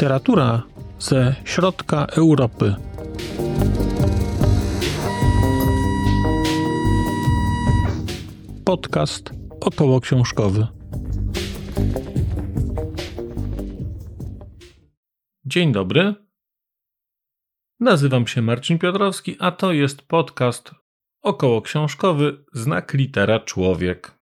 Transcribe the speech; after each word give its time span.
Literatura 0.00 0.62
ze 0.98 1.34
środka 1.44 2.06
Europy. 2.06 2.74
Podcast 8.64 9.30
około 9.60 10.00
książkowy. 10.00 10.66
Dzień 15.44 15.72
dobry. 15.72 16.14
Nazywam 17.80 18.26
się 18.26 18.42
Marcin 18.42 18.78
Piotrowski, 18.78 19.36
a 19.38 19.50
to 19.50 19.72
jest 19.72 20.02
podcast 20.02 20.70
około 21.22 21.62
książkowy 21.62 22.44
Znak 22.52 22.94
Litera 22.94 23.40
Człowiek. 23.40 24.18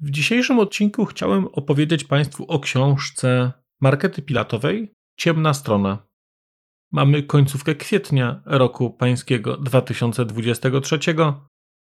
W 0.00 0.10
dzisiejszym 0.10 0.58
odcinku 0.58 1.04
chciałem 1.04 1.46
opowiedzieć 1.46 2.04
Państwu 2.04 2.44
o 2.44 2.60
książce 2.60 3.63
Markety 3.84 4.22
Pilatowej 4.22 4.94
Ciemna 5.20 5.54
Strona. 5.54 6.06
Mamy 6.92 7.22
końcówkę 7.22 7.74
kwietnia 7.74 8.42
roku 8.46 8.90
pańskiego 8.90 9.56
2023. 9.56 10.98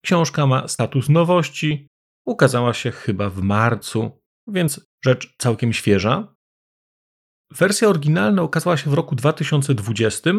Książka 0.05 0.47
ma 0.47 0.67
status 0.67 1.09
nowości, 1.09 1.87
ukazała 2.27 2.73
się 2.73 2.91
chyba 2.91 3.29
w 3.29 3.41
marcu, 3.41 4.19
więc 4.47 4.87
rzecz 5.05 5.35
całkiem 5.37 5.73
świeża. 5.73 6.35
Wersja 7.51 7.87
oryginalna 7.87 8.43
ukazała 8.43 8.77
się 8.77 8.89
w 8.89 8.93
roku 8.93 9.15
2020, 9.15 10.31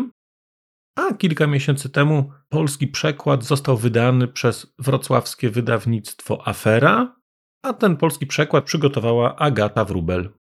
a 0.96 1.14
kilka 1.14 1.46
miesięcy 1.46 1.90
temu 1.90 2.32
polski 2.48 2.88
przekład 2.88 3.44
został 3.44 3.76
wydany 3.76 4.28
przez 4.28 4.74
wrocławskie 4.78 5.50
wydawnictwo 5.50 6.48
Afera, 6.48 7.16
a 7.64 7.72
ten 7.72 7.96
polski 7.96 8.26
przekład 8.26 8.64
przygotowała 8.64 9.36
Agata 9.36 9.84
Wrubel. 9.84 10.39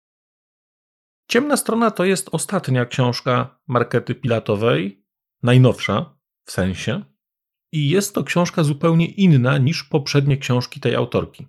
Ciemna 1.29 1.57
strona 1.57 1.91
to 1.91 2.05
jest 2.05 2.29
ostatnia 2.33 2.87
książka 2.87 3.59
Markety 3.67 4.15
Pilatowej, 4.15 5.05
najnowsza 5.43 6.19
w 6.45 6.51
sensie, 6.53 7.05
i 7.73 7.89
jest 7.89 8.15
to 8.15 8.25
książka 8.25 8.65
zupełnie 8.65 9.07
inna 9.07 9.59
niż 9.59 9.85
poprzednie 9.85 10.37
książki 10.37 10.81
tej 10.81 10.95
autorki. 10.95 11.47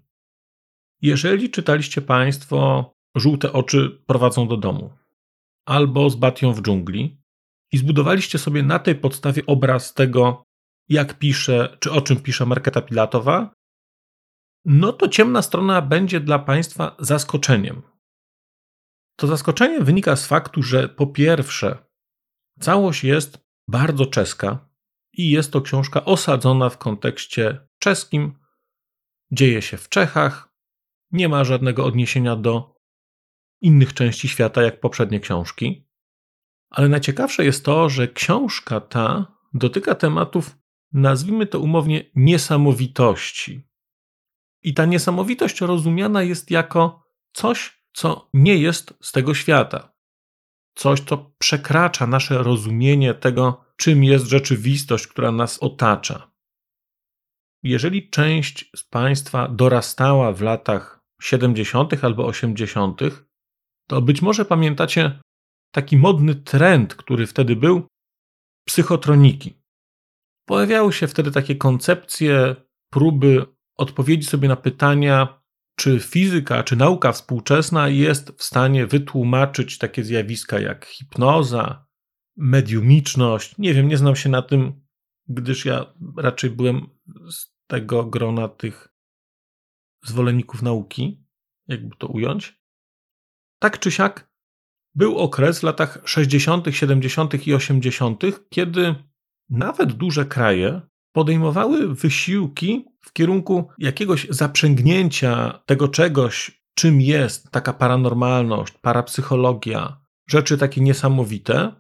Jeżeli 1.02 1.50
czytaliście 1.50 2.02
Państwo 2.02 2.92
Żółte 3.18 3.54
oczy 3.54 4.02
prowadzą 4.06 4.48
do 4.48 4.58
domu 4.58 4.94
albo 5.66 6.10
z 6.10 6.16
Batią 6.16 6.54
w 6.54 6.62
dżungli 6.62 7.22
i 7.72 7.78
zbudowaliście 7.78 8.38
sobie 8.40 8.64
na 8.64 8.80
tej 8.80 8.96
podstawie 8.96 9.46
obraz 9.46 9.94
tego, 9.94 10.44
jak 10.90 11.20
pisze, 11.20 11.78
czy 11.80 11.92
o 11.92 12.02
czym 12.02 12.22
pisze 12.22 12.46
Marketa 12.46 12.82
Pilatowa, 12.82 13.54
no 14.66 14.94
to 14.94 15.08
ciemna 15.08 15.42
strona 15.42 15.82
będzie 15.82 16.20
dla 16.20 16.40
Państwa 16.40 16.96
zaskoczeniem. 17.00 17.82
To 19.18 19.28
zaskoczenie 19.28 19.82
wynika 19.82 20.16
z 20.16 20.26
faktu, 20.28 20.64
że 20.64 20.90
po 20.90 21.08
pierwsze, 21.08 21.78
całość 22.60 23.04
jest 23.04 23.48
bardzo 23.68 24.06
czeska 24.06 24.70
i 25.14 25.30
jest 25.30 25.52
to 25.52 25.62
książka 25.62 26.06
osadzona 26.06 26.70
w 26.70 26.78
kontekście 26.78 27.68
czeskim. 27.80 28.40
Dzieje 29.32 29.62
się 29.62 29.78
w 29.78 29.90
Czechach, 29.90 30.54
nie 31.12 31.30
ma 31.30 31.44
żadnego 31.44 31.86
odniesienia 31.86 32.36
do 32.36 32.76
innych 33.62 33.94
części 33.94 34.28
świata 34.28 34.62
jak 34.62 34.80
poprzednie 34.80 35.20
książki. 35.20 35.88
Ale 36.70 36.90
najciekawsze 36.90 37.46
jest 37.46 37.66
to, 37.66 37.90
że 37.90 38.08
książka 38.08 38.82
ta 38.82 39.38
dotyka 39.54 39.96
tematów, 39.96 40.58
nazwijmy 40.92 41.48
to 41.48 41.60
umownie, 41.60 42.12
niesamowitości. 42.16 43.68
I 44.64 44.74
ta 44.74 44.86
niesamowitość 44.86 45.62
rozumiana 45.62 46.24
jest 46.24 46.52
jako 46.52 47.04
coś, 47.34 47.87
co 47.98 48.30
nie 48.34 48.58
jest 48.58 48.94
z 49.02 49.12
tego 49.12 49.34
świata. 49.34 49.94
Coś, 50.76 51.00
co 51.00 51.32
przekracza 51.38 52.08
nasze 52.08 52.44
rozumienie 52.44 53.14
tego, 53.14 53.66
czym 53.78 54.04
jest 54.04 54.26
rzeczywistość, 54.26 55.08
która 55.08 55.32
nas 55.32 55.64
otacza. 55.64 56.32
Jeżeli 57.64 58.10
część 58.10 58.72
z 58.76 58.84
Państwa 58.84 59.48
dorastała 59.48 60.32
w 60.32 60.42
latach 60.42 61.00
70. 61.22 62.04
albo 62.04 62.26
80., 62.26 63.02
to 63.90 64.02
być 64.02 64.22
może 64.22 64.46
pamiętacie 64.46 65.20
taki 65.72 65.98
modny 65.98 66.36
trend, 66.36 66.96
który 66.96 67.28
wtedy 67.28 67.56
był 67.56 67.88
psychotroniki. 68.68 69.62
Pojawiały 70.48 70.94
się 70.94 71.08
wtedy 71.08 71.32
takie 71.32 71.56
koncepcje, 71.56 72.56
próby 72.92 73.46
odpowiedzi 73.78 74.28
sobie 74.28 74.48
na 74.48 74.56
pytania, 74.56 75.37
czy 75.78 76.00
fizyka, 76.00 76.64
czy 76.64 76.76
nauka 76.76 77.12
współczesna 77.12 77.90
jest 77.90 78.32
w 78.32 78.44
stanie 78.44 78.88
wytłumaczyć 78.88 79.78
takie 79.78 80.04
zjawiska 80.04 80.60
jak 80.60 80.86
hipnoza, 80.86 81.86
mediumiczność. 82.38 83.58
Nie 83.58 83.74
wiem, 83.74 83.88
nie 83.88 83.98
znam 83.98 84.16
się 84.16 84.30
na 84.30 84.42
tym, 84.42 84.86
gdyż 85.28 85.66
ja 85.66 85.94
raczej 86.18 86.50
byłem 86.50 86.90
z 87.30 87.56
tego 87.68 88.06
grona 88.06 88.48
tych 88.48 88.88
zwolenników 90.06 90.62
nauki, 90.62 91.26
jakby 91.68 91.96
to 91.96 92.08
ująć. 92.08 92.62
Tak 93.60 93.80
czy 93.80 93.92
siak, 93.92 94.32
był 94.96 95.18
okres 95.18 95.60
w 95.60 95.64
latach 95.64 96.02
60., 96.06 96.66
70. 96.72 97.48
i 97.48 97.54
80., 97.54 98.24
kiedy 98.50 98.96
nawet 99.50 99.94
duże 99.94 100.26
kraje 100.26 100.82
podejmowały 101.18 101.96
wysiłki 101.96 102.86
w 103.02 103.14
kierunku 103.14 103.70
jakiegoś 103.78 104.28
zaprzęgnięcia 104.30 105.60
tego 105.66 105.88
czegoś, 105.88 106.64
czym 106.76 107.02
jest 107.02 107.52
taka 107.52 107.74
paranormalność, 107.74 108.74
parapsychologia, 108.74 110.02
rzeczy 110.30 110.58
takie 110.58 110.82
niesamowite, 110.82 111.72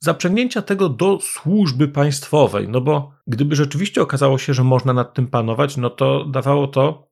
zaprzęgnięcia 0.00 0.62
tego 0.62 0.88
do 0.88 1.20
służby 1.20 1.88
państwowej. 1.88 2.68
No 2.68 2.80
bo 2.80 3.12
gdyby 3.26 3.56
rzeczywiście 3.56 4.02
okazało 4.02 4.38
się, 4.38 4.54
że 4.54 4.64
można 4.64 4.92
nad 4.92 5.14
tym 5.14 5.26
panować, 5.26 5.76
no 5.76 5.90
to 5.90 6.24
dawało 6.24 6.68
to, 6.68 7.08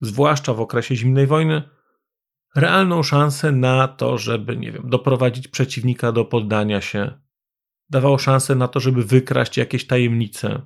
zwłaszcza 0.00 0.54
w 0.54 0.60
okresie 0.60 0.96
zimnej 0.96 1.26
wojny, 1.26 1.62
realną 2.56 3.02
szansę 3.02 3.52
na 3.52 3.88
to, 3.88 4.18
żeby, 4.18 4.56
nie 4.56 4.72
wiem, 4.72 4.82
doprowadzić 4.90 5.48
przeciwnika 5.48 6.12
do 6.12 6.24
poddania 6.24 6.80
się. 6.80 7.20
Dawało 7.90 8.18
szansę 8.18 8.54
na 8.54 8.68
to, 8.68 8.80
żeby 8.80 9.04
wykraść 9.04 9.56
jakieś 9.56 9.86
tajemnice. 9.86 10.62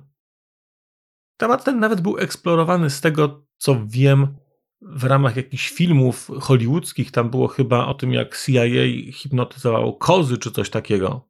Temat 1.37 1.63
ten 1.63 1.79
nawet 1.79 2.01
był 2.01 2.17
eksplorowany 2.17 2.89
z 2.89 3.01
tego, 3.01 3.47
co 3.57 3.81
wiem, 3.85 4.37
w 4.81 5.03
ramach 5.03 5.35
jakichś 5.35 5.69
filmów 5.69 6.31
hollywoodzkich. 6.41 7.11
Tam 7.11 7.29
było 7.29 7.47
chyba 7.47 7.87
o 7.87 7.93
tym, 7.93 8.13
jak 8.13 8.37
CIA 8.37 8.63
hipnotyzowało 9.13 9.93
kozy 9.93 10.37
czy 10.37 10.51
coś 10.51 10.69
takiego. 10.69 11.29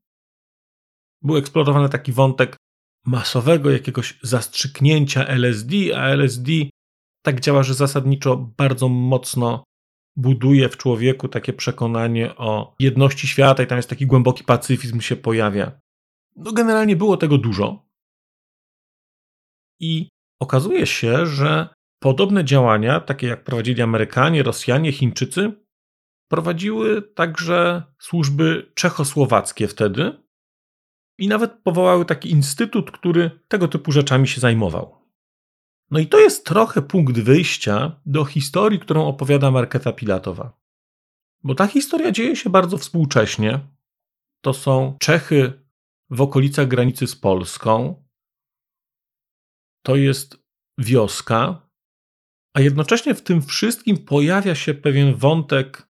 Był 1.21 1.37
eksplorowany 1.37 1.89
taki 1.89 2.11
wątek 2.11 2.55
masowego 3.05 3.71
jakiegoś 3.71 4.19
zastrzyknięcia 4.21 5.25
LSD, 5.27 5.75
a 5.97 6.07
LSD 6.07 6.51
tak 7.21 7.39
działa, 7.39 7.63
że 7.63 7.73
zasadniczo 7.73 8.37
bardzo 8.57 8.89
mocno 8.89 9.63
buduje 10.15 10.69
w 10.69 10.77
człowieku 10.77 11.27
takie 11.27 11.53
przekonanie 11.53 12.35
o 12.35 12.75
jedności 12.79 13.27
świata 13.27 13.63
i 13.63 13.67
tam 13.67 13.77
jest 13.77 13.89
taki 13.89 14.05
głęboki 14.05 14.43
pacyfizm 14.43 15.01
się 15.01 15.15
pojawia. 15.15 15.79
No 16.35 16.51
generalnie 16.51 16.95
było 16.95 17.17
tego 17.17 17.37
dużo. 17.37 17.85
I 19.79 20.09
okazuje 20.39 20.87
się, 20.87 21.25
że 21.25 21.69
podobne 21.99 22.45
działania, 22.45 22.99
takie 22.99 23.27
jak 23.27 23.43
prowadzili 23.43 23.81
Amerykanie, 23.81 24.43
Rosjanie, 24.43 24.91
Chińczycy, 24.91 25.51
prowadziły 26.27 27.01
także 27.01 27.83
służby 27.99 28.71
czechosłowackie 28.75 29.67
wtedy 29.67 30.23
i 31.19 31.27
nawet 31.27 31.51
powołały 31.63 32.05
taki 32.05 32.31
instytut, 32.31 32.91
który 32.91 33.31
tego 33.47 33.67
typu 33.67 33.91
rzeczami 33.91 34.27
się 34.27 34.41
zajmował. 34.41 35.05
No 35.91 35.99
i 35.99 36.07
to 36.07 36.19
jest 36.19 36.45
trochę 36.45 36.81
punkt 36.81 37.19
wyjścia 37.19 38.01
do 38.05 38.25
historii, 38.25 38.79
którą 38.79 39.07
opowiada 39.07 39.51
Marketa 39.51 39.93
Pilatowa. 39.93 40.53
Bo 41.43 41.55
ta 41.55 41.67
historia 41.67 42.11
dzieje 42.11 42.35
się 42.35 42.49
bardzo 42.49 42.77
współcześnie. 42.77 43.59
To 44.41 44.53
są 44.53 44.97
Czechy 44.99 45.64
w 46.09 46.21
okolicach 46.21 46.67
granicy 46.67 47.07
z 47.07 47.15
Polską, 47.15 48.03
to 49.85 49.95
jest 49.95 50.45
wioska, 50.77 51.69
a 52.55 52.61
jednocześnie 52.61 53.15
w 53.15 53.21
tym 53.21 53.41
wszystkim 53.41 53.97
pojawia 53.97 54.55
się 54.55 54.73
pewien 54.73 55.15
wątek 55.15 55.87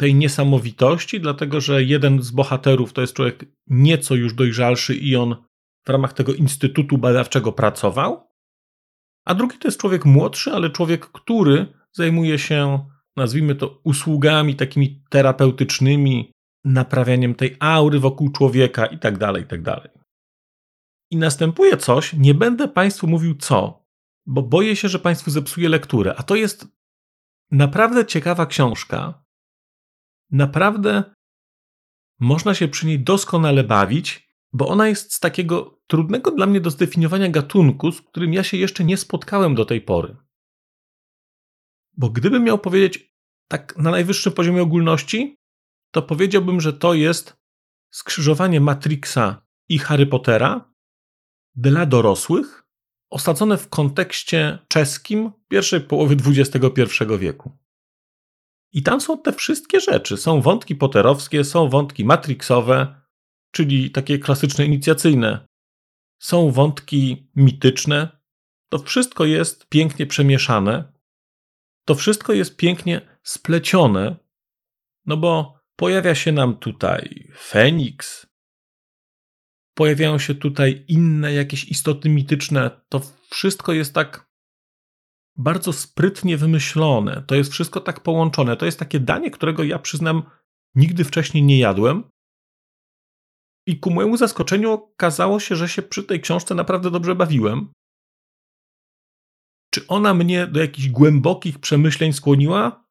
tej 0.00 0.14
niesamowitości, 0.14 1.20
dlatego 1.20 1.60
że 1.60 1.82
jeden 1.82 2.22
z 2.22 2.30
bohaterów 2.30 2.92
to 2.92 3.00
jest 3.00 3.12
człowiek 3.12 3.44
nieco 3.66 4.14
już 4.14 4.34
dojrzalszy 4.34 4.94
i 4.94 5.16
on 5.16 5.36
w 5.86 5.90
ramach 5.90 6.12
tego 6.12 6.34
instytutu 6.34 6.98
badawczego 6.98 7.52
pracował, 7.52 8.30
a 9.26 9.34
drugi 9.34 9.58
to 9.58 9.68
jest 9.68 9.80
człowiek 9.80 10.04
młodszy, 10.04 10.50
ale 10.52 10.70
człowiek, 10.70 11.06
który 11.06 11.66
zajmuje 11.92 12.38
się, 12.38 12.86
nazwijmy 13.16 13.54
to, 13.54 13.80
usługami 13.84 14.56
takimi 14.56 15.02
terapeutycznymi, 15.10 16.32
naprawianiem 16.66 17.34
tej 17.34 17.56
aury 17.60 18.00
wokół 18.00 18.30
człowieka 18.30 18.86
i 18.86 18.98
tak 18.98 19.18
dalej, 19.18 19.42
i 19.42 19.46
tak 19.46 19.62
dalej. 19.62 19.90
I 21.10 21.16
następuje 21.16 21.76
coś, 21.76 22.12
nie 22.12 22.34
będę 22.34 22.68
Państwu 22.68 23.06
mówił 23.06 23.34
co, 23.34 23.86
bo 24.26 24.42
boję 24.42 24.76
się, 24.76 24.88
że 24.88 24.98
Państwu 24.98 25.30
zepsuję 25.30 25.68
lekturę. 25.68 26.14
A 26.16 26.22
to 26.22 26.34
jest 26.34 26.68
naprawdę 27.50 28.06
ciekawa 28.06 28.46
książka. 28.46 29.24
Naprawdę 30.30 31.14
można 32.20 32.54
się 32.54 32.68
przy 32.68 32.86
niej 32.86 33.00
doskonale 33.00 33.64
bawić, 33.64 34.28
bo 34.52 34.68
ona 34.68 34.88
jest 34.88 35.14
z 35.14 35.20
takiego 35.20 35.80
trudnego 35.86 36.30
dla 36.30 36.46
mnie 36.46 36.60
do 36.60 36.70
zdefiniowania 36.70 37.28
gatunku, 37.28 37.92
z 37.92 38.02
którym 38.02 38.32
ja 38.32 38.44
się 38.44 38.56
jeszcze 38.56 38.84
nie 38.84 38.96
spotkałem 38.96 39.54
do 39.54 39.64
tej 39.64 39.80
pory. 39.80 40.16
Bo 41.96 42.10
gdybym 42.10 42.44
miał 42.44 42.58
powiedzieć 42.58 43.14
tak 43.48 43.76
na 43.76 43.90
najwyższym 43.90 44.32
poziomie 44.32 44.62
ogólności, 44.62 45.36
to 45.96 46.02
powiedziałbym, 46.02 46.60
że 46.60 46.72
to 46.72 46.94
jest 46.94 47.36
skrzyżowanie 47.90 48.60
Matrixa 48.60 49.46
i 49.68 49.78
Harry 49.78 50.06
Pottera 50.06 50.72
dla 51.54 51.86
dorosłych, 51.86 52.66
osadzone 53.10 53.56
w 53.58 53.68
kontekście 53.68 54.58
czeskim 54.68 55.32
pierwszej 55.48 55.80
połowy 55.80 56.16
XXI 56.26 56.84
wieku. 57.18 57.58
I 58.72 58.82
tam 58.82 59.00
są 59.00 59.22
te 59.22 59.32
wszystkie 59.32 59.80
rzeczy. 59.80 60.16
Są 60.16 60.40
wątki 60.40 60.76
poterowskie, 60.76 61.44
są 61.44 61.68
wątki 61.68 62.04
matrixowe, 62.04 63.00
czyli 63.50 63.90
takie 63.90 64.18
klasyczne 64.18 64.66
inicjacyjne. 64.66 65.46
Są 66.18 66.50
wątki 66.50 67.30
mityczne. 67.36 68.20
To 68.68 68.78
wszystko 68.78 69.24
jest 69.24 69.68
pięknie 69.68 70.06
przemieszane. 70.06 70.92
To 71.84 71.94
wszystko 71.94 72.32
jest 72.32 72.56
pięknie 72.56 73.18
splecione, 73.22 74.16
no 75.06 75.16
bo 75.16 75.55
pojawia 75.76 76.14
się 76.14 76.32
nam 76.32 76.56
tutaj 76.56 77.32
Feniks, 77.38 78.26
pojawiają 79.76 80.18
się 80.18 80.34
tutaj 80.34 80.84
inne 80.88 81.32
jakieś 81.32 81.64
istoty 81.64 82.08
mityczne. 82.08 82.70
To 82.88 83.00
wszystko 83.30 83.72
jest 83.72 83.94
tak 83.94 84.26
bardzo 85.36 85.72
sprytnie 85.72 86.36
wymyślone. 86.36 87.24
To 87.26 87.34
jest 87.34 87.52
wszystko 87.52 87.80
tak 87.80 88.00
połączone. 88.00 88.56
To 88.56 88.66
jest 88.66 88.78
takie 88.78 89.00
danie, 89.00 89.30
którego 89.30 89.64
ja 89.64 89.78
przyznam 89.78 90.22
nigdy 90.74 91.04
wcześniej 91.04 91.42
nie 91.42 91.58
jadłem. 91.58 92.10
I 93.66 93.80
ku 93.80 93.90
mojemu 93.90 94.16
zaskoczeniu 94.16 94.72
okazało 94.72 95.40
się, 95.40 95.56
że 95.56 95.68
się 95.68 95.82
przy 95.82 96.04
tej 96.04 96.20
książce 96.20 96.54
naprawdę 96.54 96.90
dobrze 96.90 97.14
bawiłem. 97.14 97.72
Czy 99.70 99.86
ona 99.86 100.14
mnie 100.14 100.46
do 100.46 100.60
jakichś 100.60 100.88
głębokich 100.88 101.58
przemyśleń 101.58 102.12
skłoniła? 102.12 102.85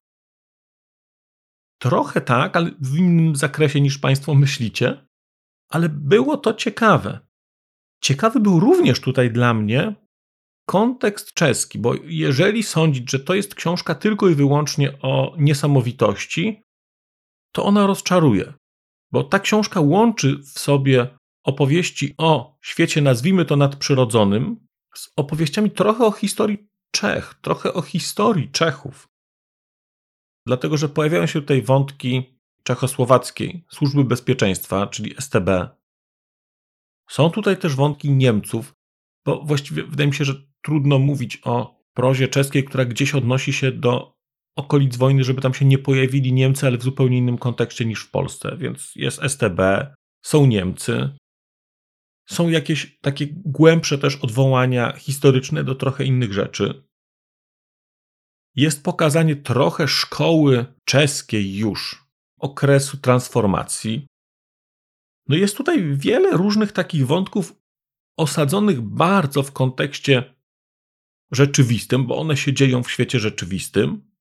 Trochę 1.80 2.22
tak, 2.22 2.56
ale 2.56 2.72
w 2.82 2.98
innym 2.98 3.36
zakresie 3.36 3.82
niż 3.82 3.98
Państwo 3.98 4.36
myślicie. 4.36 5.08
Ale 5.70 5.90
było 5.90 6.38
to 6.38 6.54
ciekawe. 6.54 7.20
Ciekawy 8.02 8.40
był 8.40 8.60
również 8.60 9.00
tutaj 9.00 9.32
dla 9.32 9.54
mnie 9.54 9.96
kontekst 10.66 11.34
czeski, 11.34 11.80
bo 11.80 11.94
jeżeli 12.04 12.64
sądzić, 12.64 13.12
że 13.12 13.20
to 13.20 13.36
jest 13.36 13.56
książka 13.56 13.96
tylko 13.96 14.30
i 14.30 14.36
wyłącznie 14.36 15.02
o 15.02 15.36
niesamowitości, 15.38 16.64
to 17.52 17.66
ona 17.66 17.88
rozczaruje. 17.88 18.54
Bo 19.12 19.24
ta 19.24 19.40
książka 19.40 19.80
łączy 19.80 20.38
w 20.38 20.60
sobie 20.60 21.18
opowieści 21.44 22.16
o 22.18 22.58
świecie, 22.62 23.02
nazwijmy 23.02 23.46
to 23.46 23.56
nadprzyrodzonym, 23.56 24.68
z 24.96 25.10
opowieściami 25.16 25.72
trochę 25.72 26.06
o 26.06 26.12
historii 26.12 26.68
Czech, 26.92 27.36
trochę 27.42 27.74
o 27.74 27.82
historii 27.82 28.52
Czechów. 28.52 29.08
Dlatego, 30.48 30.78
że 30.78 30.90
pojawiają 30.90 31.26
się 31.26 31.42
tutaj 31.42 31.62
wątki 31.62 32.40
czechosłowackiej 32.64 33.66
służby 33.72 34.04
bezpieczeństwa, 34.04 34.88
czyli 34.88 35.16
STB. 35.20 35.50
Są 37.10 37.30
tutaj 37.30 37.58
też 37.58 37.76
wątki 37.76 38.12
Niemców, 38.12 38.74
bo 39.26 39.44
właściwie 39.44 39.84
wydaje 39.84 40.08
mi 40.08 40.16
się, 40.16 40.26
że 40.26 40.34
trudno 40.62 41.00
mówić 41.00 41.42
o 41.44 41.82
prozie 41.94 42.28
czeskiej, 42.28 42.64
która 42.64 42.86
gdzieś 42.86 43.16
odnosi 43.16 43.54
się 43.54 43.72
do 43.72 44.16
okolic 44.56 44.98
wojny, 44.98 45.24
żeby 45.24 45.42
tam 45.42 45.54
się 45.54 45.66
nie 45.66 45.78
pojawili 45.78 46.34
Niemcy, 46.34 46.68
ale 46.68 46.78
w 46.78 46.84
zupełnie 46.84 47.18
innym 47.18 47.38
kontekście 47.38 47.86
niż 47.86 48.04
w 48.04 48.12
Polsce. 48.12 48.58
Więc 48.58 48.92
jest 48.96 49.22
STB, 49.24 49.60
są 50.26 50.46
Niemcy, 50.46 51.10
są 52.30 52.50
jakieś 52.50 53.00
takie 53.02 53.28
głębsze 53.32 53.98
też 53.98 54.16
odwołania 54.16 54.94
historyczne 54.98 55.64
do 55.64 55.76
trochę 55.76 56.06
innych 56.06 56.34
rzeczy. 56.34 56.85
Jest 58.56 58.84
pokazanie 58.84 59.36
trochę 59.36 59.88
szkoły 59.88 60.66
czeskiej 60.86 61.58
już, 61.58 62.06
okresu 62.40 62.98
transformacji. 62.98 64.08
No 65.28 65.36
jest 65.36 65.58
tutaj 65.58 65.98
wiele 65.98 66.32
różnych 66.32 66.72
takich 66.72 67.08
wątków 67.08 67.56
osadzonych 68.18 68.82
bardzo 68.82 69.44
w 69.44 69.52
kontekście 69.52 70.36
rzeczywistym, 71.32 72.08
bo 72.08 72.18
one 72.18 72.38
się 72.38 72.54
dzieją 72.54 72.84
w 72.84 72.92
świecie 72.92 73.20
rzeczywistym. 73.20 74.12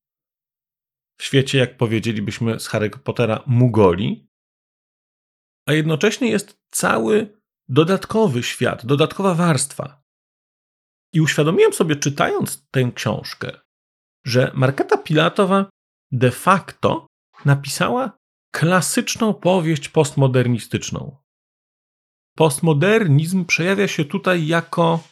W 1.19 1.23
świecie, 1.23 1.57
jak 1.57 1.77
powiedzielibyśmy 1.77 2.59
z 2.59 2.67
Harry 2.67 2.89
Pottera, 2.89 3.43
Mugoli. 3.45 4.27
A 5.67 5.73
jednocześnie 5.73 6.29
jest 6.29 6.61
cały 6.71 7.41
dodatkowy 7.69 8.43
świat, 8.43 8.85
dodatkowa 8.85 9.33
warstwa. 9.33 10.03
I 11.13 11.21
uświadomiłem 11.21 11.73
sobie, 11.73 11.95
czytając 11.95 12.67
tę 12.71 12.91
książkę, 12.95 13.64
że 14.25 14.51
Marketa 14.55 14.97
Pilatowa 14.97 15.69
de 16.11 16.31
facto 16.31 17.07
napisała 17.45 18.17
klasyczną 18.51 19.33
powieść 19.33 19.89
postmodernistyczną. 19.89 21.17
Postmodernizm 22.35 23.45
przejawia 23.45 23.87
się 23.87 24.05
tutaj 24.05 24.47
jako 24.47 25.03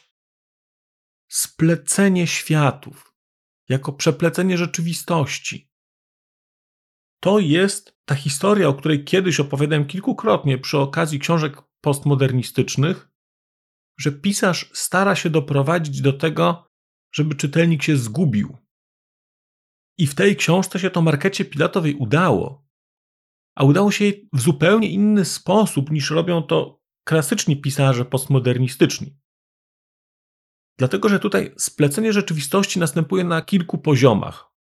splecenie 1.27 2.27
światów, 2.27 3.13
jako 3.69 3.94
przeplecenie 3.94 4.57
rzeczywistości. 4.57 5.71
To 7.19 7.39
jest 7.39 7.98
ta 8.06 8.16
historia, 8.16 8.68
o 8.68 8.74
której 8.74 9.04
kiedyś 9.04 9.39
opowiadałem 9.39 9.88
kilkukrotnie 9.88 10.57
przy 10.57 10.77
okazji 10.77 11.19
książek 11.19 11.62
postmodernistycznych, 11.81 13.09
że 13.98 14.12
pisarz 14.12 14.69
stara 14.74 15.16
się 15.16 15.30
doprowadzić 15.30 16.01
do 16.01 16.13
tego, 16.13 16.68
żeby 17.12 17.36
czytelnik 17.36 17.83
się 17.83 17.98
zgubił. 17.98 18.62
I 19.98 20.07
w 20.07 20.16
tej 20.16 20.36
książce 20.36 20.80
się 20.80 20.90
to 20.90 21.01
Markecie 21.01 21.45
Pilatowej 21.45 21.95
udało. 21.95 22.66
A 23.56 23.63
udało 23.63 23.92
się 23.92 24.06
jej 24.06 24.30
w 24.34 24.42
zupełnie 24.42 24.90
inny 24.90 25.25
sposób 25.25 25.92
niż 25.92 26.10
robią 26.10 26.44
to 26.44 26.81
klasyczni 27.07 27.62
pisarze 27.62 28.06
postmodernistyczni. 28.06 29.18
Dlatego, 30.78 31.10
że 31.10 31.19
tutaj 31.19 31.54
splecenie 31.57 32.14
rzeczywistości 32.14 32.80
następuje 32.80 33.23
na 33.23 33.42
kilku 33.42 33.78
poziomach. 33.78 34.54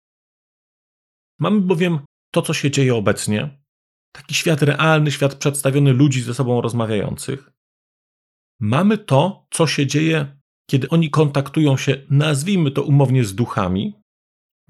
Mamy 1.39 1.61
bowiem 1.61 2.01
to, 2.33 2.43
co 2.43 2.55
się 2.55 2.71
dzieje 2.71 2.95
obecnie, 2.95 3.62
taki 4.12 4.35
świat 4.35 4.62
realny, 4.62 5.11
świat 5.11 5.35
przedstawiony 5.35 5.93
ludzi 5.93 6.23
ze 6.23 6.35
sobą 6.35 6.61
rozmawiających. 6.61 7.51
Mamy 8.61 8.99
to, 8.99 9.47
co 9.51 9.67
się 9.67 9.87
dzieje, 9.87 10.41
kiedy 10.71 10.89
oni 10.89 11.11
kontaktują 11.11 11.77
się, 11.77 12.07
nazwijmy 12.11 12.71
to 12.71 12.83
umownie, 12.83 13.25
z 13.25 13.35
duchami, 13.35 14.01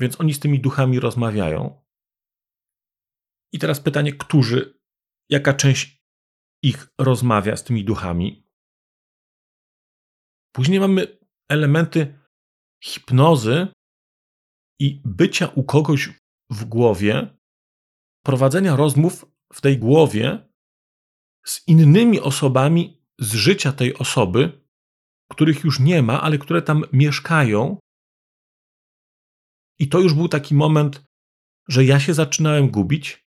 więc 0.02 0.20
oni 0.20 0.34
z 0.34 0.40
tymi 0.40 0.60
duchami 0.60 1.00
rozmawiają. 1.00 1.82
I 3.52 3.58
teraz 3.58 3.80
pytanie, 3.80 4.12
którzy, 4.12 4.80
jaka 5.28 5.54
część 5.54 6.02
ich 6.62 6.88
rozmawia 6.98 7.56
z 7.56 7.64
tymi 7.64 7.84
duchami? 7.84 8.48
Później 10.54 10.80
mamy 10.80 11.18
elementy 11.48 12.18
hipnozy 12.84 13.66
i 14.80 15.02
bycia 15.04 15.46
u 15.46 15.64
kogoś 15.64 16.20
w 16.50 16.64
głowie, 16.64 17.36
prowadzenia 18.24 18.76
rozmów 18.76 19.26
w 19.52 19.60
tej 19.60 19.78
głowie 19.78 20.48
z 21.46 21.68
innymi 21.68 22.20
osobami 22.20 23.02
z 23.18 23.34
życia 23.34 23.72
tej 23.72 23.94
osoby, 23.94 24.66
których 25.30 25.64
już 25.64 25.80
nie 25.80 26.02
ma, 26.02 26.20
ale 26.22 26.38
które 26.38 26.62
tam 26.62 26.84
mieszkają. 26.92 27.78
I 29.78 29.88
to 29.88 30.00
już 30.00 30.14
był 30.14 30.28
taki 30.28 30.54
moment, 30.54 31.04
że 31.68 31.84
ja 31.84 32.00
się 32.00 32.14
zaczynałem 32.14 32.70
gubić. 32.70 33.28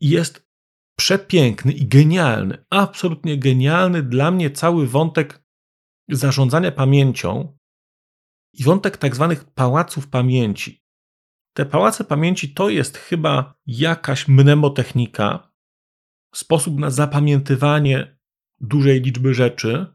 Jest 0.00 0.48
przepiękny 0.98 1.72
i 1.72 1.86
genialny, 1.86 2.64
absolutnie 2.70 3.38
genialny 3.38 4.02
dla 4.02 4.30
mnie 4.30 4.50
cały 4.50 4.86
wątek 4.86 5.44
zarządzania 6.08 6.72
pamięcią 6.72 7.58
i 8.52 8.64
wątek 8.64 8.96
tak 8.96 9.14
zwanych 9.14 9.44
pałaców 9.44 10.08
pamięci. 10.08 10.84
Te 11.56 11.66
pałace 11.66 12.04
pamięci 12.04 12.54
to 12.54 12.68
jest 12.68 12.98
chyba 12.98 13.58
jakaś 13.66 14.28
mnemotechnika, 14.28 15.52
sposób 16.34 16.78
na 16.78 16.90
zapamiętywanie 16.90 18.18
dużej 18.60 19.02
liczby 19.02 19.34
rzeczy 19.34 19.86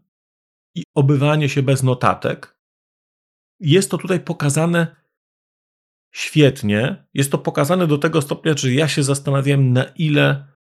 i 0.75 0.83
obywanie 0.95 1.49
się 1.49 1.63
bez 1.63 1.83
notatek. 1.83 2.59
Jest 3.59 3.91
to 3.91 3.97
tutaj 3.97 4.19
pokazane 4.19 5.02
świetnie. 6.15 7.05
Jest 7.13 7.31
to 7.31 7.37
pokazane 7.37 7.87
do 7.87 7.97
tego 7.97 8.21
stopnia, 8.21 8.53
że 8.57 8.73
ja 8.73 8.87
się 8.87 9.03
zastanawiam, 9.03 9.73
na 9.73 9.83
ile 9.83 10.53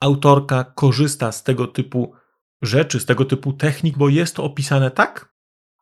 autorka 0.00 0.64
korzysta 0.64 1.32
z 1.32 1.42
tego 1.42 1.66
typu 1.66 2.14
rzeczy, 2.62 3.00
z 3.00 3.06
tego 3.06 3.24
typu 3.24 3.52
technik, 3.52 3.98
bo 3.98 4.08
jest 4.08 4.36
to 4.36 4.44
opisane 4.44 4.90
tak, 4.90 5.34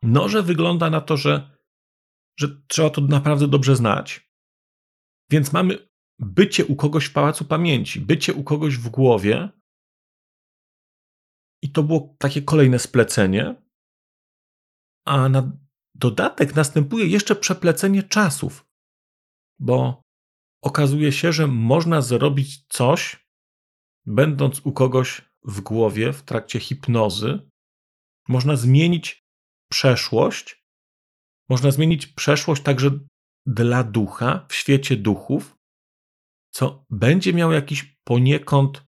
no, 0.03 0.29
że 0.29 0.43
wygląda 0.43 0.89
na 0.89 1.01
to, 1.01 1.17
że, 1.17 1.57
że 2.39 2.47
trzeba 2.67 2.89
to 2.89 3.01
naprawdę 3.01 3.47
dobrze 3.47 3.75
znać. 3.75 4.31
Więc 5.31 5.53
mamy 5.53 5.89
bycie 6.19 6.65
u 6.65 6.75
kogoś 6.75 7.05
w 7.05 7.13
pałacu 7.13 7.45
pamięci, 7.45 8.01
bycie 8.01 8.33
u 8.33 8.43
kogoś 8.43 8.77
w 8.77 8.89
głowie. 8.89 9.49
I 11.63 11.71
to 11.71 11.83
było 11.83 12.15
takie 12.19 12.41
kolejne 12.41 12.79
splecenie. 12.79 13.55
A 15.05 15.29
na 15.29 15.51
dodatek 16.01 16.55
następuje 16.55 17.05
jeszcze 17.07 17.35
przeplecenie 17.35 18.03
czasów, 18.03 18.65
bo 19.59 20.01
okazuje 20.63 21.11
się, 21.11 21.33
że 21.33 21.47
można 21.47 22.01
zrobić 22.01 22.65
coś, 22.69 23.27
będąc 24.05 24.61
u 24.65 24.71
kogoś 24.71 25.21
w 25.43 25.61
głowie 25.61 26.13
w 26.13 26.21
trakcie 26.23 26.59
hipnozy. 26.59 27.49
Można 28.27 28.55
zmienić 28.55 29.23
przeszłość. 29.71 30.63
Można 31.49 31.71
zmienić 31.71 32.07
przeszłość 32.07 32.63
także 32.63 32.89
dla 33.45 33.83
ducha, 33.83 34.45
w 34.49 34.53
świecie 34.55 34.97
duchów, 34.97 35.55
co 36.53 36.85
będzie 36.89 37.33
miał 37.33 37.51
jakiś 37.51 37.97
poniekąd 38.03 38.83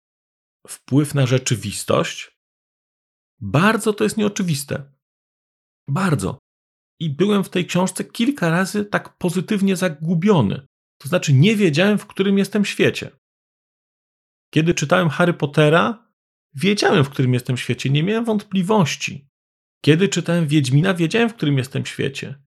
wpływ 0.66 1.14
na 1.14 1.26
rzeczywistość. 1.26 2.30
Bardzo 3.40 3.92
to 3.92 4.04
jest 4.04 4.16
nieoczywiste. 4.16 4.92
Bardzo. 5.88 6.38
I 7.00 7.10
byłem 7.10 7.44
w 7.44 7.48
tej 7.48 7.66
książce 7.66 8.04
kilka 8.04 8.50
razy 8.50 8.84
tak 8.84 9.18
pozytywnie 9.18 9.76
zagubiony. 9.76 10.66
To 10.98 11.08
znaczy, 11.08 11.32
nie 11.32 11.56
wiedziałem, 11.56 11.98
w 11.98 12.06
którym 12.06 12.38
jestem 12.38 12.64
świecie. 12.64 13.10
Kiedy 14.54 14.74
czytałem 14.74 15.08
Harry 15.08 15.34
Pottera, 15.34 16.12
wiedziałem, 16.54 17.04
w 17.04 17.10
którym 17.10 17.34
jestem 17.34 17.56
świecie, 17.56 17.90
nie 17.90 18.02
miałem 18.02 18.24
wątpliwości. 18.24 19.28
Kiedy 19.84 20.08
czytałem 20.08 20.46
Wiedźmina, 20.46 20.94
wiedziałem, 20.94 21.28
w 21.28 21.34
którym 21.34 21.58
jestem 21.58 21.86
świecie. 21.86 22.42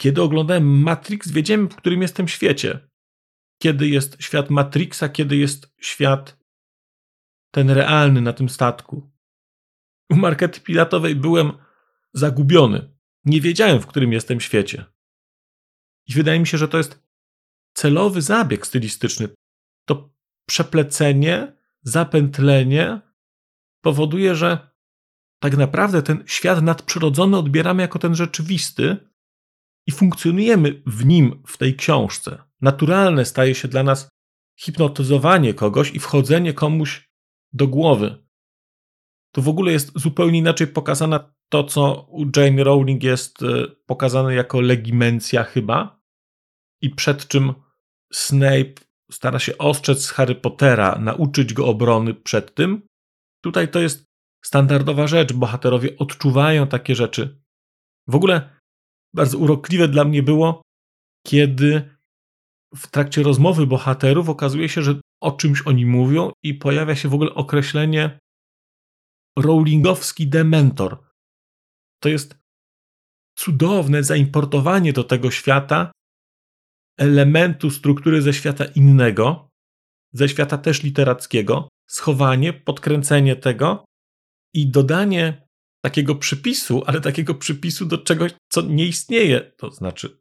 Kiedy 0.00 0.22
oglądałem 0.22 0.82
Matrix, 0.82 1.30
wiedziałem, 1.30 1.68
w 1.68 1.76
którym 1.76 2.02
jestem 2.02 2.28
świecie. 2.28 2.88
Kiedy 3.62 3.88
jest 3.88 4.22
świat 4.22 4.50
Matrixa, 4.50 5.08
kiedy 5.08 5.36
jest 5.36 5.74
świat 5.80 6.38
ten 7.50 7.70
realny 7.70 8.20
na 8.20 8.32
tym 8.32 8.48
statku. 8.48 9.10
U 10.10 10.16
markety 10.16 10.60
pilatowej 10.60 11.16
byłem 11.16 11.52
zagubiony. 12.12 12.93
Nie 13.24 13.40
wiedziałem, 13.40 13.80
w 13.80 13.86
którym 13.86 14.12
jestem 14.12 14.40
świecie. 14.40 14.84
I 16.06 16.12
wydaje 16.12 16.40
mi 16.40 16.46
się, 16.46 16.58
że 16.58 16.68
to 16.68 16.78
jest 16.78 17.02
celowy 17.74 18.22
zabieg 18.22 18.66
stylistyczny. 18.66 19.28
To 19.84 20.14
przeplecenie, 20.48 21.56
zapętlenie 21.82 23.00
powoduje, 23.80 24.34
że 24.34 24.74
tak 25.38 25.56
naprawdę 25.56 26.02
ten 26.02 26.24
świat 26.26 26.62
nadprzyrodzony 26.62 27.36
odbieramy 27.36 27.82
jako 27.82 27.98
ten 27.98 28.14
rzeczywisty 28.14 28.96
i 29.86 29.92
funkcjonujemy 29.92 30.82
w 30.86 31.04
nim, 31.04 31.42
w 31.46 31.56
tej 31.56 31.76
książce. 31.76 32.42
Naturalne 32.60 33.24
staje 33.24 33.54
się 33.54 33.68
dla 33.68 33.82
nas 33.82 34.08
hipnotyzowanie 34.60 35.54
kogoś 35.54 35.94
i 35.94 35.98
wchodzenie 35.98 36.52
komuś 36.52 37.10
do 37.52 37.68
głowy. 37.68 38.26
Tu 39.32 39.42
w 39.42 39.48
ogóle 39.48 39.72
jest 39.72 39.92
zupełnie 39.98 40.38
inaczej 40.38 40.66
pokazana 40.66 41.33
to, 41.48 41.64
co 41.64 42.06
u 42.08 42.24
Jane 42.36 42.64
Rowling 42.64 43.02
jest 43.02 43.42
e, 43.42 43.46
pokazane 43.86 44.34
jako 44.34 44.60
legimencja 44.60 45.44
chyba 45.44 46.00
i 46.82 46.90
przed 46.90 47.28
czym 47.28 47.54
Snape 48.12 48.74
stara 49.12 49.38
się 49.38 49.58
ostrzec 49.58 50.10
Harry 50.10 50.34
Pottera, 50.34 50.98
nauczyć 50.98 51.54
go 51.54 51.66
obrony 51.66 52.14
przed 52.14 52.54
tym. 52.54 52.86
Tutaj 53.44 53.68
to 53.70 53.80
jest 53.80 54.04
standardowa 54.44 55.06
rzecz. 55.06 55.32
Bohaterowie 55.32 55.98
odczuwają 55.98 56.66
takie 56.66 56.94
rzeczy. 56.94 57.42
W 58.08 58.14
ogóle 58.14 58.58
bardzo 59.14 59.38
urokliwe 59.38 59.88
dla 59.88 60.04
mnie 60.04 60.22
było, 60.22 60.62
kiedy 61.26 61.96
w 62.76 62.86
trakcie 62.90 63.22
rozmowy 63.22 63.66
bohaterów 63.66 64.28
okazuje 64.28 64.68
się, 64.68 64.82
że 64.82 65.00
o 65.22 65.32
czymś 65.32 65.62
oni 65.66 65.86
mówią 65.86 66.32
i 66.42 66.54
pojawia 66.54 66.96
się 66.96 67.08
w 67.08 67.14
ogóle 67.14 67.34
określenie 67.34 68.18
Rowlingowski 69.38 70.28
dementor. 70.28 71.04
To 72.04 72.08
jest 72.08 72.38
cudowne 73.38 74.02
zaimportowanie 74.02 74.92
do 74.92 75.04
tego 75.04 75.30
świata 75.30 75.92
elementu 76.98 77.70
struktury 77.70 78.22
ze 78.22 78.32
świata 78.32 78.64
innego, 78.64 79.48
ze 80.12 80.28
świata 80.28 80.58
też 80.58 80.82
literackiego, 80.82 81.68
schowanie, 81.86 82.52
podkręcenie 82.52 83.36
tego 83.36 83.84
i 84.54 84.70
dodanie 84.70 85.48
takiego 85.84 86.14
przypisu, 86.14 86.82
ale 86.86 87.00
takiego 87.00 87.34
przypisu 87.34 87.86
do 87.86 87.98
czegoś, 87.98 88.32
co 88.52 88.62
nie 88.62 88.86
istnieje. 88.86 89.40
To 89.40 89.70
znaczy, 89.70 90.20